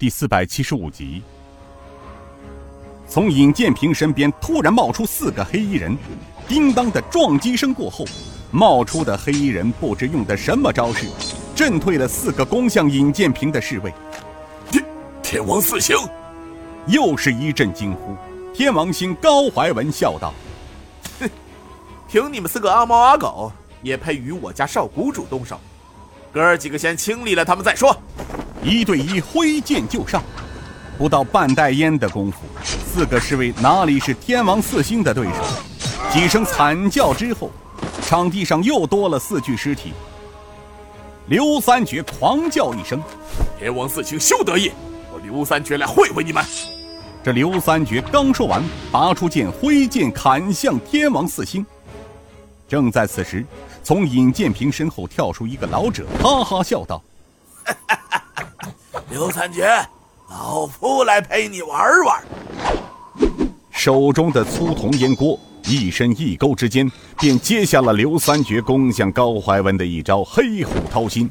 [0.00, 1.22] 第四百七十五集。
[3.06, 5.94] 从尹建平身边突然冒出四个黑衣人，
[6.48, 8.06] 叮当的撞击声过后，
[8.50, 11.06] 冒出的黑衣人不知用的什么招式，
[11.54, 13.92] 震退了四个攻向尹建平的侍卫。
[14.70, 14.82] 天
[15.22, 15.94] 天王四星，
[16.86, 18.16] 又是一阵惊呼。
[18.54, 20.32] 天王星高怀文笑道
[21.20, 21.28] ：“哼，
[22.08, 25.60] 凭你们四个阿猫阿狗，也配与我家少谷主动手？
[26.32, 27.94] 哥儿几个先清理了他们再说。”
[28.62, 30.22] 一对一挥剑就上，
[30.98, 32.38] 不到半袋烟的功夫。
[32.62, 35.44] 四个侍卫哪里是天王四星的对手？
[36.12, 37.50] 几声惨叫之后，
[38.02, 39.92] 场地上又多了四具尸体。
[41.28, 43.00] 刘三绝狂叫一声
[43.58, 44.72] ：“天王四星休得意！
[45.12, 46.44] 我刘三绝来会会你们！”
[47.22, 51.64] 这刘三绝刚说完，拔出剑挥剑砍向天王四星。
[52.68, 53.46] 正在此时，
[53.84, 57.00] 从尹建平身后跳出一个老者，哈哈笑道
[59.10, 59.68] ：“刘三绝，
[60.28, 62.22] 老夫来陪你玩玩。”
[63.72, 71.28] 手中的粗铜烟锅一伸一勾之间，便接下了刘三绝攻向高怀文的一招黑虎掏心。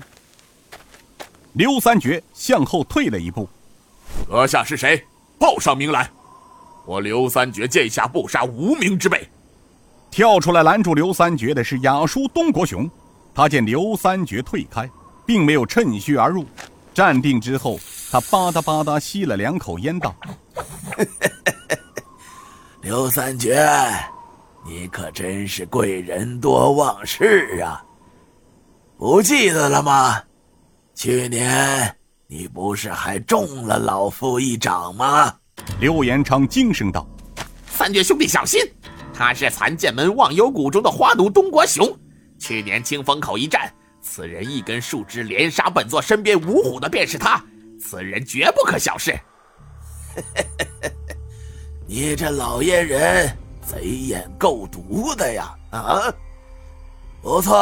[1.54, 3.48] 刘三绝向后退了一步
[4.28, 5.02] ：“阁下是谁？
[5.38, 6.10] 报上名来！
[6.86, 9.26] 我刘三绝剑下不杀无名之辈。”
[10.12, 12.90] 跳出来拦住刘三绝的是雅叔东国雄。
[13.34, 14.90] 他见刘三绝退开，
[15.26, 16.44] 并没有趁虚而入，
[16.94, 17.80] 站定之后，
[18.12, 20.16] 他吧嗒吧嗒吸了两口烟，道。
[22.82, 23.62] 刘三绝，
[24.66, 27.84] 你可真是贵人多忘事啊！
[28.98, 30.22] 不记得了吗？
[30.96, 31.96] 去年
[32.28, 35.34] 你不是还中了老夫一掌吗？
[35.80, 37.08] 刘延昌惊声道
[37.70, 38.60] ：“三绝兄弟小心，
[39.14, 41.86] 他是残剑门忘忧谷中的花奴东国雄。
[42.40, 43.72] 去年清风口一战，
[44.12, 47.40] 此人一根树枝连杀本座身边五虎的便是他，
[47.80, 49.16] 此人绝不可小视。
[51.86, 55.56] ”你这老阉人，贼眼够毒的呀！
[55.70, 56.12] 啊，
[57.22, 57.56] 不错，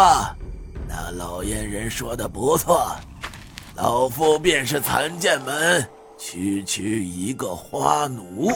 [0.87, 2.95] 那老阉人说的不错，
[3.75, 5.85] 老夫便是残剑门
[6.17, 8.49] 区区一个花奴，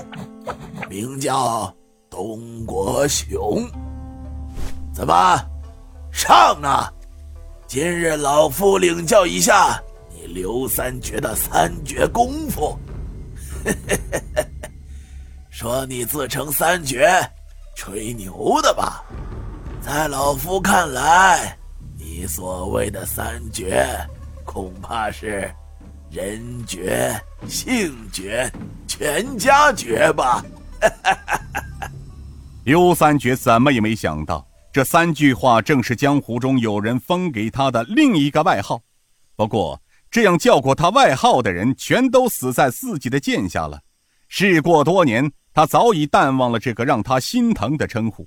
[0.89, 1.73] 名叫
[2.09, 3.69] 东国雄。
[4.93, 5.37] 怎么，
[6.09, 6.89] 上啊！
[7.73, 12.77] 今日老夫领教一下你刘三绝的三绝功夫。
[15.49, 17.09] 说你自称三绝，
[17.73, 19.01] 吹牛的吧？
[19.79, 21.57] 在老夫看来，
[21.97, 23.87] 你所谓的三绝，
[24.43, 25.49] 恐怕是
[26.09, 27.17] 人绝、
[27.47, 28.51] 性绝、
[28.85, 30.43] 全家绝吧？
[32.65, 38.81] 刘三绝怎么也没想到，这三句话正是江湖中有人封给他的另一个外号。
[39.35, 43.81] 不过，这样叫过他外号的人，全都死在自己的剑下了。
[44.27, 45.31] 事过多年。
[45.53, 48.25] 他早已淡忘了这个让他心疼的称呼。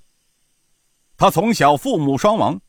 [1.17, 2.61] 他从小父母双亡，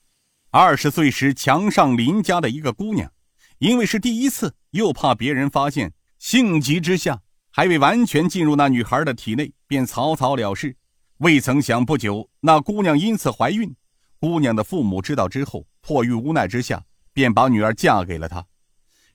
[0.50, 3.12] 二十岁时强上邻家的一个姑娘，
[3.58, 7.22] 因为是第一次，又怕别人发现，性急之下
[7.52, 10.78] 还未完全进入那女孩的体内，便草草了事。
[11.20, 13.74] 未曾想，不久那姑娘因此怀孕。
[14.20, 16.84] 姑娘的父母知道之后，迫于无奈之下，
[17.14, 18.46] 便把女儿嫁给了他。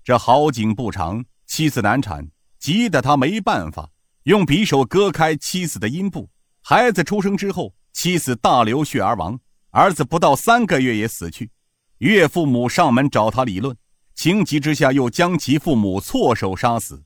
[0.02, 2.26] 这好景不长，妻子难产，
[2.58, 3.90] 急得他没办法。
[4.22, 6.30] 用匕首割开妻子的阴部，
[6.62, 9.38] 孩子出生之后，妻子大流血而亡，
[9.70, 11.50] 儿子不到三个月也死去。
[11.98, 13.76] 岳父母上门找他理论，
[14.14, 17.02] 情急之下又将其父母错手杀死，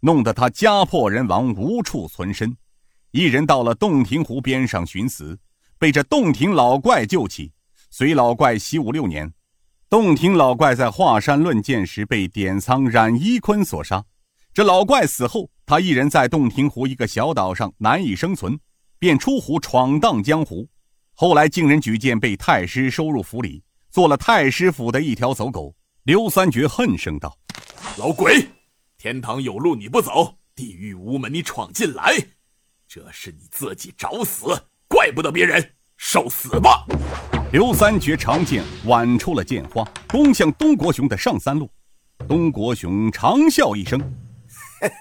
[0.00, 2.54] 弄得他家破人亡，无处存身。
[3.14, 5.38] 一人到了洞庭湖边上寻死，
[5.78, 7.52] 被这洞庭老怪救起，
[7.88, 9.32] 随老怪习武六年。
[9.88, 14.04] 洞庭老怪在华山论剑时被典仓冉一坤所杀。
[14.52, 18.58] 这老怪死后，他一人在洞庭湖一个小岛上难以生存，
[18.98, 20.68] 便出湖闯荡江湖。
[21.14, 25.72] 后来经人举荐，被太师收入府里，做了太师府的一条走狗。
[26.02, 27.38] 刘三绝恨声道
[27.96, 28.44] ：“老鬼，
[28.98, 32.12] 天堂有路你不走，地狱无门你闯进来，
[32.94, 34.46] 这是你自己找死，
[34.86, 35.72] 怪不得别人。
[35.96, 36.86] 受死吧！”
[37.50, 41.68] 刘三绝长剑挽出了剑花，攻向东国雄的上三路。
[42.28, 44.00] 东国雄长笑一声。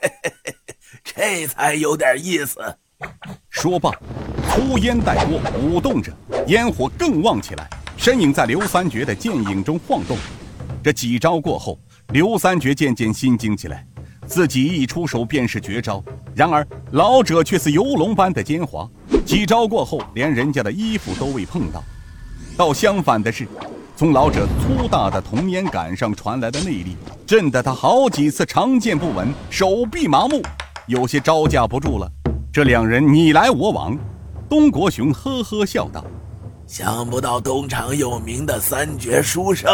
[1.05, 2.59] 这才有点意思。
[3.47, 3.91] 说罢，
[4.49, 6.11] 粗烟带过，舞动着，
[6.47, 10.17] 烟火更旺起来，身影在刘三绝的剑影中晃动。
[10.83, 13.85] 这几招过后，刘三绝渐渐心惊起来，
[14.25, 16.03] 自己一出手便是绝招，
[16.33, 18.89] 然而老者却似游龙般的奸猾，
[19.25, 21.83] 几招过后，连人家的衣服都未碰到。
[22.55, 23.47] 倒相反的是，
[23.95, 30.41] 从老者粗大的铜烟杆上传来的内力，震得他好几次长剑不稳，手臂麻木，
[30.87, 32.09] 有些招架不住了。
[32.51, 33.97] 这两人你来我往，
[34.49, 36.05] 东国雄呵呵笑道
[36.67, 39.69] ：“想不到东厂有名的三绝书生，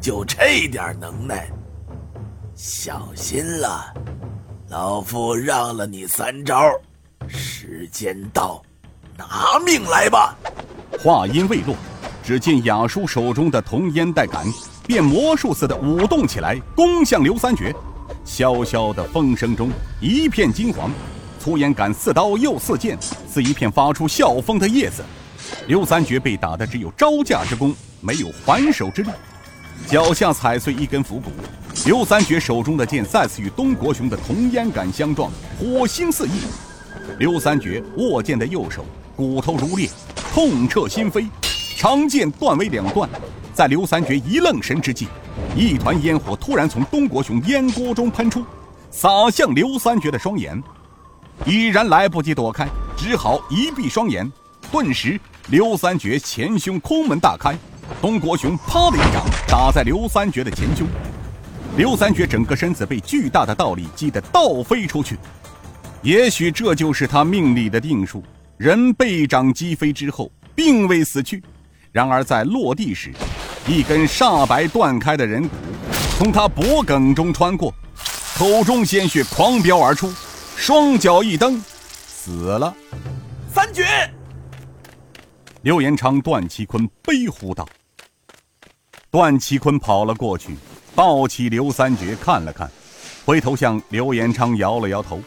[0.00, 1.48] 就这点能耐。
[2.56, 3.92] 小心了，
[4.68, 6.56] 老夫让了你三招，
[7.26, 8.62] 时间到，
[9.16, 10.36] 拿命来吧！”
[11.02, 11.74] 话音未落。
[12.22, 14.46] 只见雅叔手中的铜烟袋杆
[14.86, 17.74] 变魔术似的舞动起来，攻向刘三绝。
[18.24, 19.70] 萧萧的风声中
[20.00, 20.90] 一片金黄，
[21.40, 22.96] 粗烟杆似刀又似剑，
[23.28, 25.02] 似一片发出啸风的叶子。
[25.66, 29.10] 刘三绝被打的只有招架之功，没有还手之力，
[29.86, 31.30] 脚下踩碎一根斧骨。
[31.82, 36.30] 刘三绝手中的剑再次与东国雄的铜烟杆相撞，火星四溢。
[37.18, 39.90] 刘三绝握剑的右手骨头如裂，
[40.32, 41.28] 痛彻心扉。
[41.76, 43.06] 长剑断为两段，
[43.52, 45.08] 在刘三绝一愣神之际，
[45.54, 48.42] 一团烟火突然从东国雄烟锅中喷出，
[48.90, 50.62] 洒向刘三绝的双眼。
[51.44, 52.66] 已然来不及躲开，
[52.96, 54.30] 只好一闭双眼。
[54.72, 57.54] 顿时，刘三绝前胸空门大开，
[58.00, 60.86] 东国雄啪的一掌打在刘三绝的前胸，
[61.76, 65.18] 刘三绝整个身子被巨大的倒力击得倒飞出去。
[66.02, 68.22] 也许这就是他命里的定数，
[68.56, 71.42] 人被掌击飞之后，并未死去。
[71.90, 73.12] 然而，在落地时，
[73.66, 75.54] 一根煞白断开的人骨
[76.16, 77.74] 从他脖颈中穿过，
[78.36, 80.12] 口中鲜血狂飙而出，
[80.56, 81.60] 双脚一蹬，
[82.06, 82.72] 死了。
[83.52, 83.84] 三绝！
[85.62, 87.66] 刘延昌、段其坤悲呼道。
[89.10, 90.56] 段其坤跑了过去，
[90.94, 92.70] 抱起刘三绝看了看，
[93.24, 95.20] 回头向刘延昌摇了摇头。